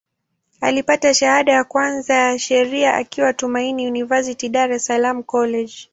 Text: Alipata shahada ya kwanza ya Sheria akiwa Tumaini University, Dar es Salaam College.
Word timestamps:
Alipata 0.61 1.13
shahada 1.13 1.51
ya 1.51 1.63
kwanza 1.63 2.13
ya 2.13 2.39
Sheria 2.39 2.95
akiwa 2.95 3.33
Tumaini 3.33 3.87
University, 3.87 4.49
Dar 4.49 4.71
es 4.71 4.85
Salaam 4.85 5.23
College. 5.23 5.89